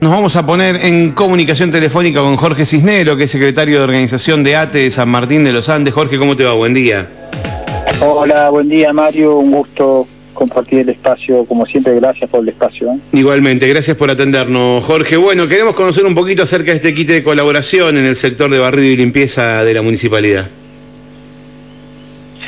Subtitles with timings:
[0.00, 4.44] Nos vamos a poner en comunicación telefónica con Jorge Cisnero, que es secretario de organización
[4.44, 5.92] de ATE de San Martín de los Andes.
[5.92, 6.52] Jorge, ¿cómo te va?
[6.52, 7.08] Buen día.
[8.00, 12.92] Hola, buen día Mario, un gusto compartir el espacio, como siempre, gracias por el espacio.
[12.92, 12.98] ¿eh?
[13.12, 15.16] Igualmente, gracias por atendernos, Jorge.
[15.16, 18.60] Bueno, queremos conocer un poquito acerca de este kit de colaboración en el sector de
[18.60, 20.46] barrido y limpieza de la municipalidad.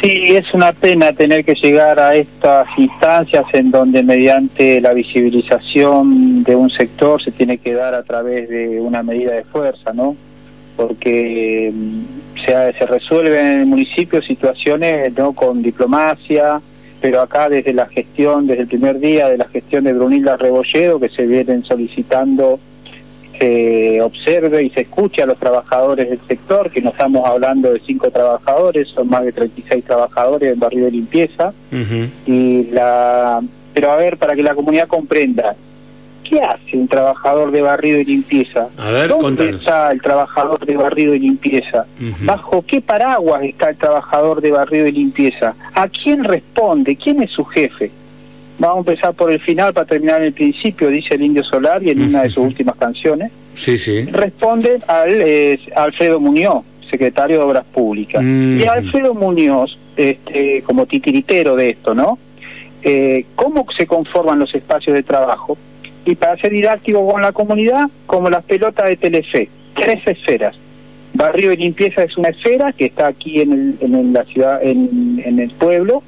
[0.00, 6.42] Sí, es una pena tener que llegar a estas instancias en donde mediante la visibilización
[6.42, 10.16] de un sector se tiene que dar a través de una medida de fuerza, ¿no?
[10.74, 16.62] Porque mm, se, se resuelven en el municipio situaciones no con diplomacia,
[17.02, 20.98] pero acá desde la gestión, desde el primer día de la gestión de Brunilda Rebolledo,
[20.98, 22.58] que se vienen solicitando
[23.40, 27.80] se observe y se escuche a los trabajadores del sector, que no estamos hablando de
[27.80, 31.52] cinco trabajadores, son más de 36 trabajadores en barrio de limpieza.
[32.26, 33.40] y la
[33.72, 35.54] Pero a ver, para que la comunidad comprenda,
[36.22, 38.68] ¿qué hace un trabajador de barrido y limpieza?
[38.76, 41.86] A ver, ¿Dónde está el trabajador de barrido y limpieza?
[42.24, 45.54] ¿Bajo qué paraguas está el trabajador de barrido y limpieza?
[45.74, 46.94] ¿A quién responde?
[46.94, 47.90] ¿Quién es su jefe?
[48.60, 51.82] Vamos a empezar por el final para terminar en el principio, dice el Indio Solar
[51.82, 53.32] y en una de sus últimas canciones.
[53.54, 54.02] Sí, sí.
[54.02, 58.22] Responde al eh, Alfredo Muñoz, secretario de Obras Públicas.
[58.22, 62.18] Y Alfredo Muñoz, este, como titiritero de esto, ¿no?
[62.82, 65.56] Eh, ¿Cómo se conforman los espacios de trabajo?
[66.04, 70.54] Y para ser didáctico con la comunidad, como las pelotas de Telefe, tres esferas.
[71.14, 75.18] Barrio de limpieza es una esfera que está aquí en, el, en la ciudad, en,
[75.24, 76.02] en el pueblo,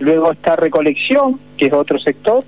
[0.00, 2.42] Luego está Recolección, que es otro sector,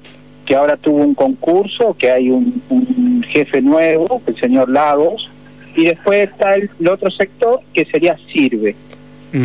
[0.47, 5.31] que ahora tuvo un concurso, que hay un, jefe nuevo, el señor Lagos,
[5.77, 8.75] y después está el, otro sector que sería Sirve.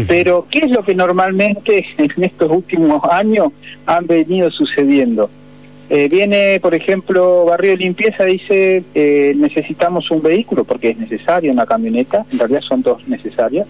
[0.07, 3.53] Pero, ¿qué es lo que normalmente en estos últimos años
[3.85, 5.29] han venido sucediendo?
[5.89, 11.51] Eh, viene, por ejemplo, Barrio de Limpieza dice, eh, necesitamos un vehículo, porque es necesario
[11.51, 13.67] una camioneta, en realidad son dos necesarias.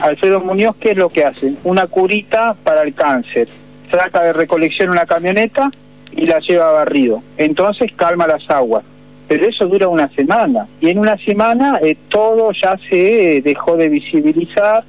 [0.00, 1.54] Alfredo Muñoz, ¿qué es lo que hace?
[1.64, 3.48] Una curita para el cáncer
[3.90, 5.70] saca de recolección una camioneta
[6.12, 7.22] y la lleva a barrido.
[7.36, 8.84] Entonces calma las aguas.
[9.28, 10.66] Pero eso dura una semana.
[10.80, 14.84] Y en una semana eh, todo ya se dejó de visibilizar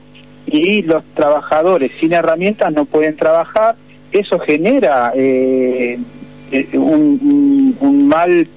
[0.46, 3.76] y los trabajadores sin herramientas no pueden trabajar.
[4.12, 6.00] Eso genera eh,
[6.52, 8.48] eh, un mal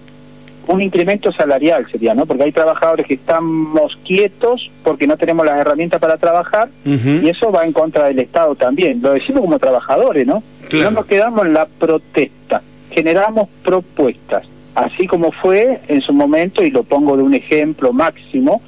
[0.67, 2.27] un incremento salarial sería, ¿no?
[2.27, 7.51] Porque hay trabajadores que estamos quietos porque no tenemos las herramientas para trabajar y eso
[7.51, 9.01] va en contra del Estado también.
[9.03, 10.43] Lo decimos como trabajadores, ¿no?
[10.73, 14.45] No nos quedamos en la protesta, generamos propuestas,
[14.75, 18.63] así como fue en su momento, y lo pongo de un ejemplo máximo,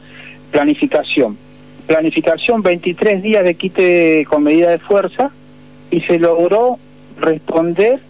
[0.51, 1.37] planificación.
[1.87, 5.31] Planificación, 23 días de quite con medida de fuerza
[5.91, 6.79] y se logró
[7.21, 8.01] responder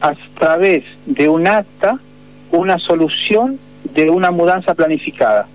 [0.00, 1.98] a través de un acta
[2.58, 3.58] una solución
[3.94, 5.46] de una mudanza planificada.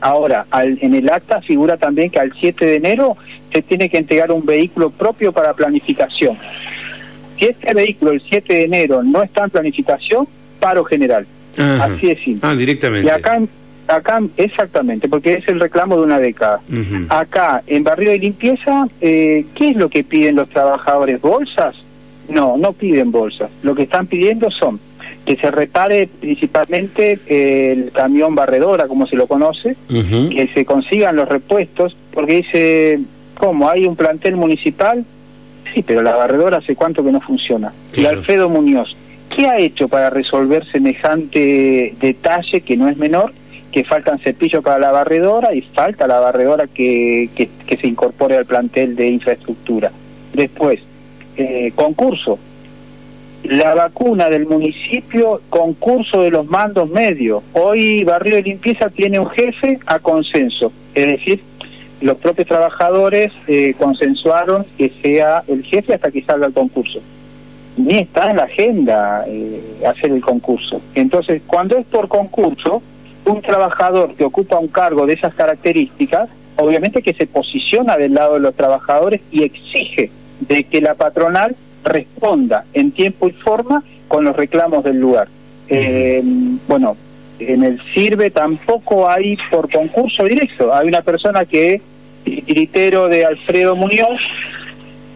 [0.00, 3.16] Ahora, en el acta figura también que al 7 de enero
[3.52, 6.38] se tiene que entregar un vehículo propio para planificación.
[7.38, 10.26] Si este vehículo el 7 de enero no está en planificación,
[10.58, 11.26] paro general.
[11.56, 12.48] Así es simple.
[12.48, 13.06] Ah, directamente.
[13.06, 13.40] Y acá,
[13.88, 16.60] acá, exactamente, porque es el reclamo de una década.
[17.08, 21.20] Acá, en barrio de limpieza, eh, ¿qué es lo que piden los trabajadores?
[21.20, 21.74] ¿Bolsas?
[22.28, 23.50] No, no piden bolsas.
[23.62, 24.80] Lo que están pidiendo son
[25.24, 31.28] que se repare principalmente el camión barredora, como se lo conoce, que se consigan los
[31.28, 33.00] repuestos, porque dice,
[33.36, 33.68] ¿cómo?
[33.68, 35.04] ¿Hay un plantel municipal?
[35.72, 37.72] Sí, pero la barredora hace cuánto que no funciona.
[37.94, 38.96] Y Alfredo Muñoz,
[39.34, 43.32] ¿qué ha hecho para resolver semejante detalle que no es menor?
[43.70, 48.46] Que faltan cepillos para la barredora y falta la barredora que, que, se incorpore al
[48.46, 49.92] plantel de infraestructura.
[50.32, 50.80] Después,
[51.36, 52.38] eh, concurso,
[53.44, 57.42] la vacuna del municipio, concurso de los mandos medios.
[57.52, 61.42] Hoy Barrio de Limpieza tiene un jefe a consenso, es decir,
[62.00, 67.00] los propios trabajadores eh, consensuaron que sea el jefe hasta que salga el concurso.
[67.76, 70.80] Ni está en la agenda eh, hacer el concurso.
[70.94, 72.82] Entonces, cuando es por concurso,
[73.26, 78.34] un trabajador que ocupa un cargo de esas características, obviamente que se posiciona del lado
[78.34, 80.10] de los trabajadores y exige
[80.40, 81.54] de que la patronal
[81.84, 85.28] responda en tiempo y forma con los reclamos del lugar.
[85.68, 86.22] Eh,
[86.66, 86.96] bueno,
[87.38, 90.74] en el sirve tampoco hay por concurso directo.
[90.74, 91.82] Hay una persona que es
[92.24, 94.20] tiritero de Alfredo Muñoz,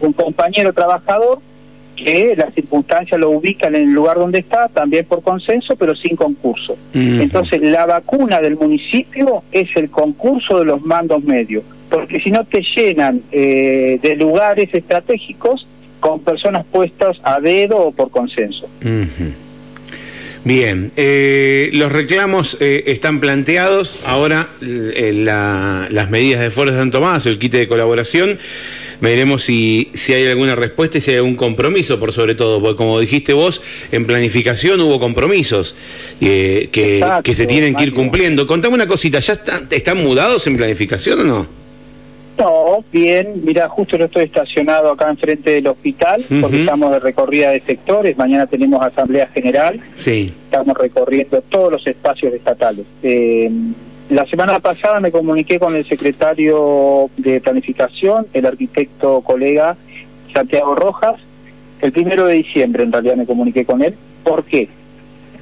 [0.01, 1.39] un compañero trabajador,
[1.95, 6.15] que las circunstancias lo ubican en el lugar donde está, también por consenso, pero sin
[6.15, 6.77] concurso.
[6.93, 12.43] Entonces, la vacuna del municipio es el concurso de los mandos medios, porque si no
[12.43, 15.67] te llenan eh, de lugares estratégicos
[16.05, 18.69] con personas puestas a dedo o por consenso.
[20.43, 27.25] Bien, eh, los reclamos eh, están planteados, ahora eh, las medidas de esfuerzo están tomadas,
[27.25, 28.37] el quite de colaboración,
[29.01, 32.75] veremos si, si hay alguna respuesta y si hay algún compromiso, por sobre todo, porque
[32.75, 35.75] como dijiste vos, en planificación hubo compromisos
[36.19, 38.45] que, que, se tienen que ir cumpliendo.
[38.45, 41.64] Contame una cosita, ¿ya están, están mudados en planificación o no?
[42.37, 47.51] No, bien, mira, justo yo estoy estacionado acá enfrente del hospital, porque estamos de recorrida
[47.51, 50.33] de sectores, mañana tenemos asamblea general, sí.
[50.43, 52.85] estamos recorriendo todos los espacios estatales.
[53.03, 53.49] Eh,
[54.09, 59.77] la semana pasada me comuniqué con el secretario de Planificación, el arquitecto colega
[60.33, 61.15] Santiago Rojas,
[61.81, 63.95] el primero de diciembre en realidad me comuniqué con él.
[64.23, 64.67] ¿Por qué?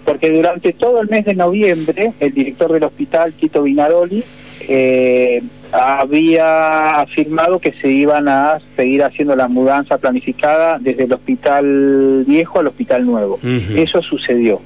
[0.06, 4.24] Porque durante todo el mes de noviembre, el director del hospital, Tito Vinaroli,
[4.68, 5.42] eh,
[5.74, 12.60] había afirmado que se iban a seguir haciendo la mudanza planificada desde el hospital viejo
[12.60, 13.40] al hospital nuevo.
[13.44, 14.62] Eso sucedió.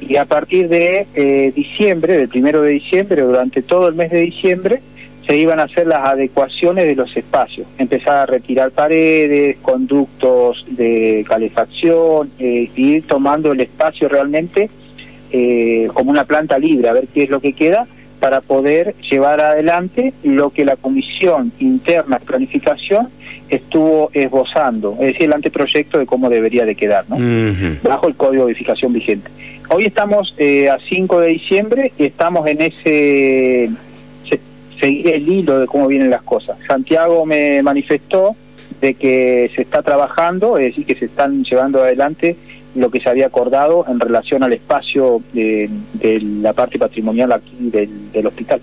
[0.00, 4.20] Y a partir de eh, diciembre, del primero de diciembre, durante todo el mes de
[4.20, 4.80] diciembre,
[5.26, 11.24] se iban a hacer las adecuaciones de los espacios, empezar a retirar paredes, conductos de
[11.28, 14.68] calefacción, eh, ir tomando el espacio realmente
[15.30, 17.86] eh, como una planta libre, a ver qué es lo que queda
[18.22, 23.08] para poder llevar adelante lo que la Comisión Interna de Planificación
[23.48, 27.16] estuvo esbozando, es decir, el anteproyecto de cómo debería de quedar, ¿no?
[27.82, 29.28] bajo el código de edificación vigente.
[29.70, 33.70] Hoy estamos eh, a 5 de diciembre y estamos en ese
[34.78, 36.58] seguir el hilo de cómo vienen las cosas.
[36.64, 38.36] Santiago me manifestó
[38.80, 42.36] de que se está trabajando, es decir, que se están llevando adelante
[42.74, 45.68] lo que se había acordado en relación al espacio de,
[46.40, 48.60] la parte patrimonial aquí del, hospital.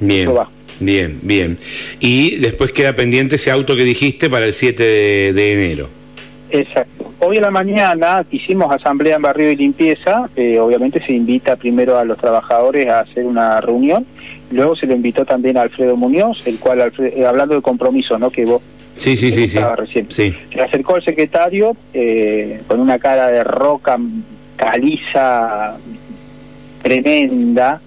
[0.00, 0.30] Bien,
[0.80, 1.58] bien, bien.
[2.00, 4.82] Y después queda pendiente ese auto que dijiste para el 7
[5.32, 5.88] de, enero.
[6.50, 7.12] Exacto.
[7.20, 11.98] Hoy en la mañana hicimos asamblea en barrio y limpieza, eh, obviamente se invita primero
[11.98, 14.04] a los trabajadores a hacer una reunión,
[14.50, 18.30] luego se le invitó también a Alfredo Muñoz, el cual, eh, hablando de compromiso, ¿no?
[18.30, 18.60] que vos
[18.96, 19.58] Sí, sí, sí, sí.
[19.58, 20.10] Recién.
[20.10, 23.98] Se acercó el secretario eh, con una cara de roca
[24.56, 25.76] caliza
[26.82, 27.80] tremenda,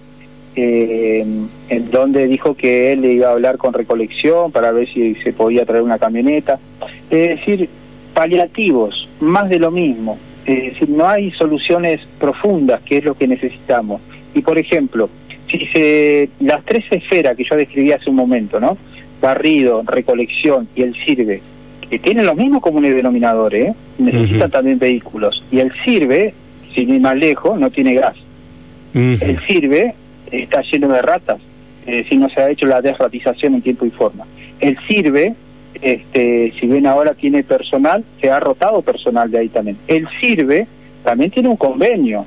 [0.55, 1.25] eh,
[1.69, 5.33] en donde dijo que él le iba a hablar con recolección para ver si se
[5.33, 6.59] podía traer una camioneta.
[7.09, 7.69] Es decir,
[8.13, 10.17] paliativos, más de lo mismo.
[10.45, 14.01] Es decir, no hay soluciones profundas, que es lo que necesitamos.
[14.33, 15.09] Y por ejemplo,
[15.49, 18.77] si se, las tres esferas que yo describí hace un momento, ¿no?
[19.27, 21.41] Barrido, recolección y el sirve,
[21.89, 23.73] que tienen los mismos comunes denominadores, ¿eh?
[23.97, 25.43] necesitan también vehículos.
[25.51, 26.33] Y el sirve,
[26.73, 28.15] sin ir más lejos, no tiene gas.
[28.93, 29.95] El sirve
[30.31, 31.39] está lleno de ratas,
[32.07, 34.25] si no se ha hecho la desratización en tiempo y forma.
[34.61, 35.35] El sirve,
[35.81, 39.77] este, si bien ahora tiene personal, se ha rotado personal de ahí también.
[39.87, 40.67] El sirve
[41.03, 42.25] también tiene un convenio,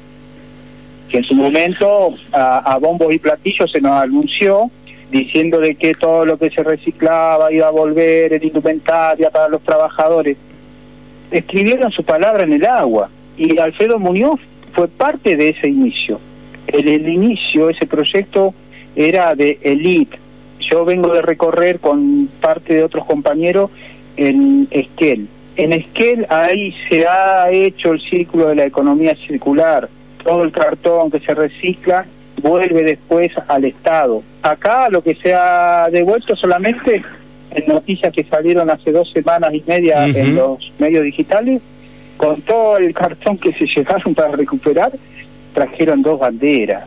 [1.08, 4.70] que en su momento a, a bombo y platillo se nos anunció
[5.10, 9.62] diciendo de que todo lo que se reciclaba iba a volver en indumentaria para los
[9.62, 10.36] trabajadores.
[11.30, 14.40] Escribieron su palabra en el agua y Alfredo Muñoz
[14.72, 16.20] fue parte de ese inicio.
[16.66, 18.54] El, el inicio, ese proyecto
[18.94, 20.18] era de elite.
[20.60, 23.70] Yo vengo de recorrer con parte de otros compañeros
[24.16, 25.28] en Esquel.
[25.56, 29.88] En Esquel ahí se ha hecho el círculo de la economía circular,
[30.22, 32.06] todo el cartón que se recicla
[32.40, 34.22] vuelve después al Estado.
[34.42, 37.02] Acá lo que se ha devuelto solamente
[37.52, 41.60] en noticias que salieron hace dos semanas y media en los medios digitales,
[42.16, 44.92] con todo el cartón que se llevaron para recuperar,
[45.54, 46.84] trajeron dos banderas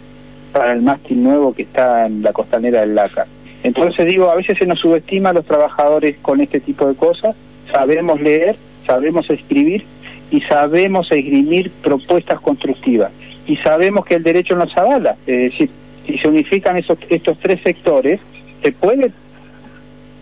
[0.52, 3.26] para el mástil nuevo que está en la costanera del Lácar.
[3.64, 7.36] Entonces digo, a veces se nos subestima a los trabajadores con este tipo de cosas,
[7.72, 9.84] sabemos leer, sabemos escribir
[10.32, 13.12] y sabemos esgrimir propuestas constructivas
[13.48, 15.16] y sabemos que el derecho nos avala.
[15.26, 15.70] Es decir,
[16.06, 18.20] si se unifican esos, estos tres sectores,
[18.62, 19.12] se puede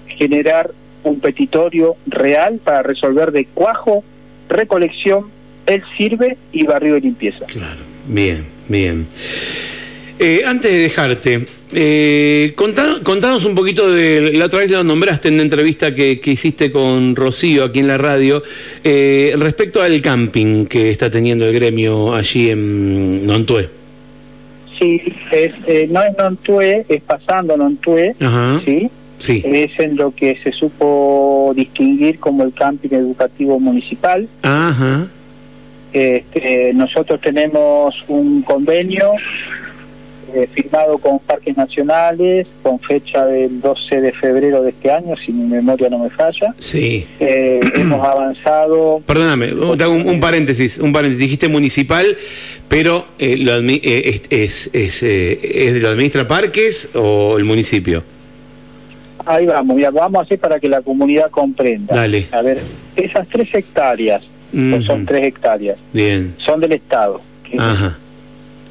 [0.07, 0.71] generar
[1.03, 4.03] un petitorio real para resolver de cuajo,
[4.49, 5.25] recolección,
[5.65, 7.45] el sirve y barrio de limpieza.
[7.45, 9.07] Claro, bien, bien.
[10.23, 15.33] Eh, antes de dejarte, eh, contanos un poquito de, la otra vez lo nombraste en
[15.33, 18.43] una entrevista que, hiciste con Rocío aquí en la radio,
[18.83, 23.67] eh, respecto al camping que está teniendo el gremio allí en Nontué.
[24.77, 25.01] Sí,
[25.31, 28.13] es, eh, no es Nontué, es pasando Nontué,
[28.63, 28.91] ¿sí?
[29.17, 29.41] Sí.
[29.43, 34.27] Es en lo que se supo distinguir como el camping educativo municipal.
[34.43, 35.07] Ajá.
[35.91, 39.13] Este, nosotros tenemos un convenio
[40.33, 45.31] eh, firmado con parques nacionales, con fecha del 12 de febrero de este año, si
[45.31, 46.53] mi memoria no me falla.
[46.57, 47.05] Sí.
[47.19, 49.01] Eh, hemos avanzado.
[49.05, 51.19] Perdóname, un, un, paréntesis, un paréntesis.
[51.19, 52.05] Dijiste municipal,
[52.67, 58.03] pero eh, lo es, es, es, ¿es, lo administra parques o el municipio?
[59.25, 61.93] Ahí vamos, ya vamos a hacer para que la comunidad comprenda.
[61.93, 62.27] Dale.
[62.31, 62.59] A ver,
[62.95, 66.33] esas tres hectáreas, pues son tres hectáreas, Bien.
[66.37, 67.21] son del Estado.
[67.57, 67.97] Ajá.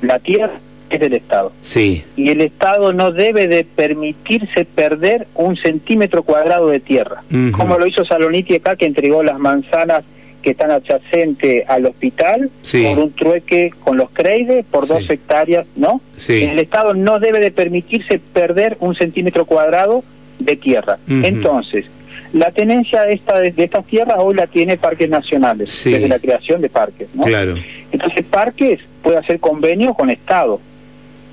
[0.02, 0.58] La tierra
[0.90, 1.52] es del Estado.
[1.62, 2.04] Sí.
[2.16, 7.86] Y el Estado no debe de permitirse perder un centímetro cuadrado de tierra, como lo
[7.86, 10.04] hizo Saloniti acá, que entregó las manzanas
[10.42, 16.00] que están adyacentes al hospital por un trueque con los Creides por dos hectáreas, ¿no?
[16.16, 16.44] Sí.
[16.44, 20.02] El Estado no debe de permitirse perder un centímetro cuadrado
[20.38, 20.98] de tierra.
[21.08, 21.86] Entonces,
[22.32, 26.60] la tenencia de, esta, de, estas tierras hoy la tiene Parques Nacionales, desde la creación
[26.60, 27.24] de parques, ¿no?
[27.24, 27.56] Claro.
[27.92, 30.60] Entonces, Parques puede hacer convenio con Estado.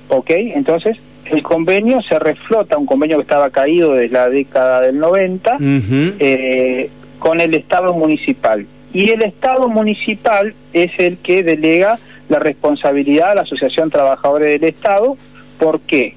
[0.08, 0.30] ¿Ok?
[0.30, 0.98] Entonces,
[1.30, 6.90] el convenio se reflota, un convenio que estaba caído desde la década del 90, eh,
[7.18, 8.66] con el Estado municipal.
[8.92, 11.98] Y el Estado municipal es el que delega
[12.28, 15.16] la responsabilidad a la Asociación Trabajadores del Estado.
[15.58, 16.14] ¿Por qué?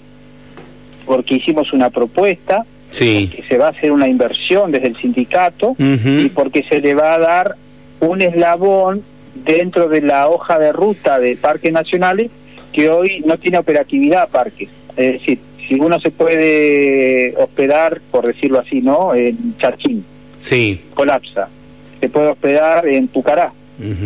[1.06, 3.30] Porque hicimos una propuesta, sí.
[3.36, 7.16] que se va a hacer una inversión desde el sindicato y porque se le va
[7.16, 7.56] a dar
[8.00, 9.04] un eslabón
[9.36, 12.32] dentro de la hoja de ruta de parques nacionales
[12.72, 14.70] que hoy no tiene operatividad parques.
[14.96, 19.14] Es decir, si uno se puede hospedar, por decirlo así, ¿no?
[19.16, 20.04] En Chachín,
[20.40, 20.82] sí.
[20.94, 21.48] colapsa.
[22.00, 23.52] Se puede hospedar en Pucará,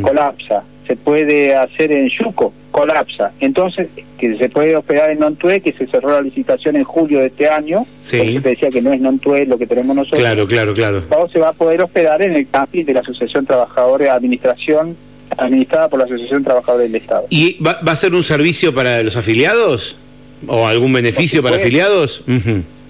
[0.02, 0.64] colapsa.
[0.86, 3.32] Se puede hacer en Yuco, colapsa.
[3.40, 3.88] Entonces,
[4.20, 7.50] que se puede hospedar en Nontué, que se cerró la licitación en julio de este
[7.50, 7.88] año.
[8.02, 8.40] Sí.
[8.44, 10.20] te decía que no es Nontué lo que tenemos nosotros.
[10.20, 11.04] Claro, claro, claro.
[11.10, 14.96] O se va a poder hospedar en el camping de la Asociación Trabajadores Administración
[15.38, 17.28] administrada por la Asociación Trabajadores del Estado.
[17.30, 19.98] ¿Y va, va, a ser un servicio para los afiliados?
[20.48, 22.24] ¿O algún beneficio para afiliados?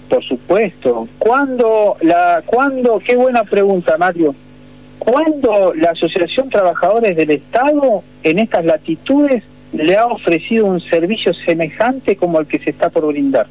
[0.09, 1.07] Por supuesto.
[1.17, 4.35] ¿Cuándo, la, ¿Cuándo, qué buena pregunta, Mario,
[4.99, 12.15] cuándo la Asociación Trabajadores del Estado en estas latitudes le ha ofrecido un servicio semejante
[12.15, 13.47] como el que se está por brindar?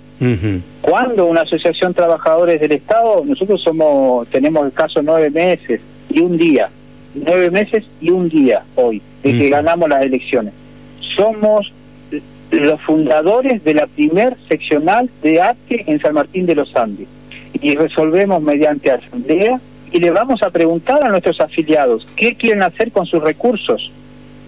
[0.80, 6.36] ¿Cuándo una Asociación Trabajadores del Estado, nosotros somos tenemos el caso nueve meses y un
[6.38, 6.70] día,
[7.14, 10.52] nueve meses y un día hoy, de que ganamos las elecciones.
[11.16, 11.72] Somos
[12.50, 17.08] los fundadores de la primer seccional de arte en San Martín de los Andes
[17.60, 22.90] y resolvemos mediante asamblea y le vamos a preguntar a nuestros afiliados qué quieren hacer
[22.90, 23.90] con sus recursos.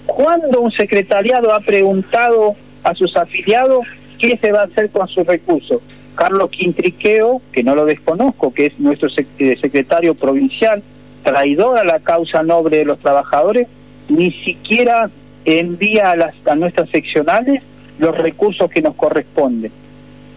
[0.05, 3.87] ¿Cuándo un secretariado ha preguntado a sus afiliados
[4.19, 5.81] qué se va a hacer con sus recursos?
[6.15, 10.83] Carlos Quintriqueo, que no lo desconozco, que es nuestro secretario provincial,
[11.23, 13.69] traidor a la causa noble de los trabajadores,
[14.09, 15.11] ni siquiera
[15.45, 17.63] envía a, las, a nuestras seccionales
[17.99, 19.73] los recursos que nos corresponden.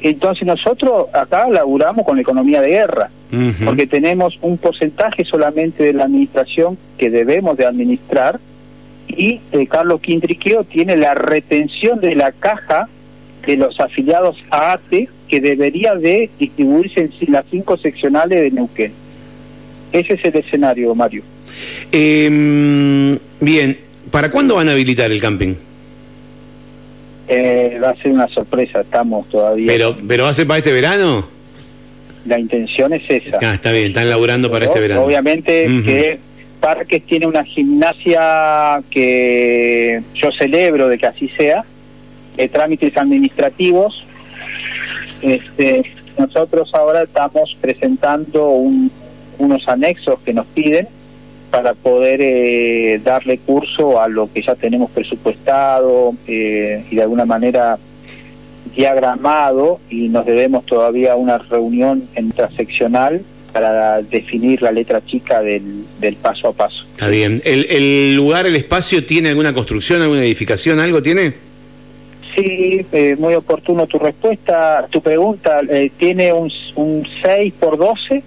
[0.01, 3.09] Entonces nosotros acá laburamos con la economía de guerra,
[3.63, 8.39] porque tenemos un porcentaje solamente de la administración que debemos de administrar
[9.07, 12.87] y eh, Carlos Quintriqueo tiene la retención de la caja
[13.45, 18.93] de los afiliados a ATE que debería de distribuirse en las cinco seccionales de Neuquén.
[19.91, 21.23] Ese es el escenario, Mario.
[21.91, 23.77] Eh, bien,
[24.11, 25.55] ¿para cuándo van a habilitar el camping?
[27.27, 29.67] Eh, va a ser una sorpresa, estamos todavía.
[29.71, 31.27] ¿Pero, pero va a ser para este verano?
[32.25, 33.37] La intención es esa.
[33.41, 35.03] Ah, está bien, están laburando para este verano.
[35.03, 36.19] Obviamente que
[36.59, 41.63] Parques tiene una gimnasia que yo celebro de que así sea,
[42.35, 44.05] de trámites administrativos.
[45.21, 45.83] Este,
[46.17, 48.91] nosotros ahora estamos presentando un,
[49.39, 50.87] unos anexos que nos piden
[51.49, 57.25] para poder eh, darle curso a lo que ya tenemos presupuestado eh, y de alguna
[57.25, 57.77] manera
[58.75, 66.15] diagramado y nos debemos todavía una reunión interseccional para definir la letra chica del, del
[66.17, 66.85] paso a paso.
[66.91, 67.41] Está bien.
[67.43, 71.33] ¿El, ¿El, lugar, el espacio, tiene alguna construcción, alguna edificación, algo tiene?
[72.35, 74.87] Sí, eh, muy oportuno tu respuesta.
[74.91, 78.21] Tu pregunta eh, tiene un, un 6 por 12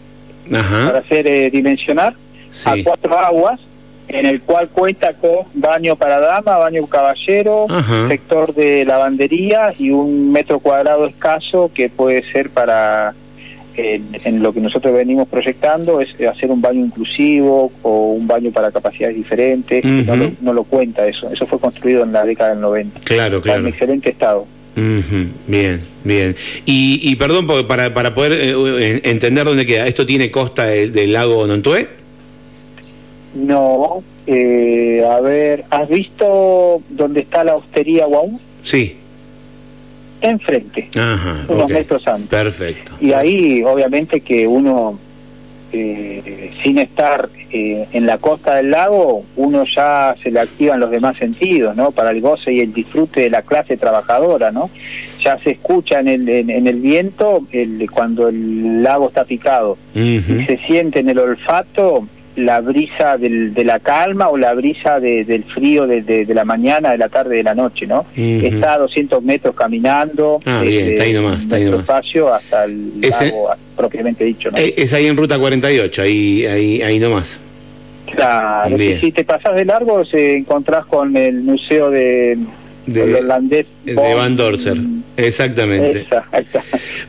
[0.53, 0.87] Ajá.
[0.87, 2.15] para hacer eh, dimensionar
[2.51, 2.69] sí.
[2.69, 3.61] a cuatro aguas,
[4.09, 8.09] en el cual cuenta con baño para dama, baño caballero, Ajá.
[8.09, 13.15] sector de lavandería y un metro cuadrado escaso que puede ser para
[13.75, 18.51] en, en, lo que nosotros venimos proyectando es hacer un baño inclusivo o un baño
[18.51, 19.83] para capacidades diferentes.
[19.85, 20.05] Uh -huh.
[20.07, 21.31] no, lo, no, lo, cuenta eso.
[21.33, 23.01] Eso fue construido en la década del 90.
[23.05, 23.61] Claro, Está claro.
[23.61, 24.47] en excelente estado.
[24.75, 25.29] Uh -huh.
[25.47, 26.35] Bien, bien.
[26.65, 31.13] Y, y perdón, para, para poder eh, entender dónde queda, ¿esto tiene costa del, del
[31.13, 31.89] lago Nontué?
[33.35, 38.39] No, eh, a ver, ¿has visto dónde está la hostería Guaún?
[38.63, 38.97] Sí.
[40.21, 42.29] enfrente, Ajá, unos metros antes.
[42.29, 42.93] Perfecto.
[43.01, 44.99] Y ahí, obviamente, que uno,
[45.73, 50.91] eh, sin estar eh, en la costa del lago, uno ya se le activan los
[50.91, 51.91] demás sentidos, ¿no?
[51.91, 54.71] Para el goce y el disfrute de la clase trabajadora, ¿no?
[55.23, 59.77] Ya se escucha en el, en, en el viento el, cuando el lago está picado
[59.95, 64.99] y se siente en el olfato la brisa del, de la calma o la brisa
[65.01, 68.07] de- del frío de, de- de la mañana, de la tarde, de la noche, ¿no?
[68.17, 70.41] Está a 200 metros caminando.
[70.47, 71.81] Ah, bien, está ahí nomás, está ahí nomás.
[71.81, 74.57] espacio hasta el Ese- lago propiamente dicho, ¿no?
[74.59, 77.39] Eh, Es ahí en ruta 48, ahí, ahí, ahí nomás.
[78.15, 82.37] Claro, si te pasas de largo, se encontrás con el museo de,
[82.87, 84.77] De- del holandés de Van Dorser.
[85.17, 86.07] Exactamente.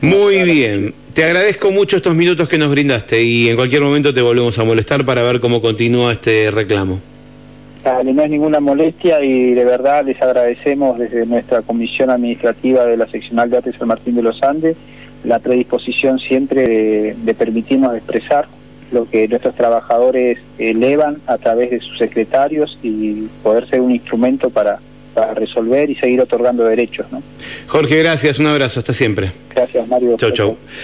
[0.00, 0.94] Muy bien.
[1.14, 4.64] Te agradezco mucho estos minutos que nos brindaste y en cualquier momento te volvemos a
[4.64, 7.00] molestar para ver cómo continúa este reclamo.
[7.84, 12.96] Dale, no es ninguna molestia y de verdad les agradecemos desde nuestra comisión administrativa de
[12.96, 14.76] la seccional de arte San Martín de los Andes
[15.22, 18.46] la predisposición siempre de, de permitirnos expresar
[18.92, 24.50] lo que nuestros trabajadores elevan a través de sus secretarios y poder ser un instrumento
[24.50, 24.78] para,
[25.14, 27.06] para resolver y seguir otorgando derechos.
[27.10, 27.22] ¿no?
[27.68, 29.32] Jorge, gracias, un abrazo, hasta siempre.
[29.54, 30.16] Gracias, Mario.
[30.18, 30.56] Chau, chau.